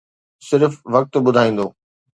[0.47, 1.67] صرف وقت ٻڌائيندو.